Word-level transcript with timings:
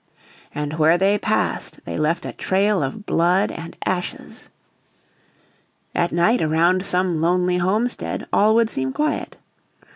And 0.55 0.79
where 0.79 0.97
they 0.97 1.19
passed 1.19 1.81
they 1.85 1.95
left 1.99 2.25
a 2.25 2.33
trail 2.33 2.81
of 2.81 3.05
blood 3.05 3.51
and 3.51 3.77
ashes. 3.85 4.49
At 5.93 6.11
night 6.11 6.41
around 6.41 6.83
some 6.83 7.21
lonely 7.21 7.57
homestead 7.57 8.25
all 8.33 8.55
would 8.55 8.71
seem 8.71 8.93
quiet. 8.93 9.37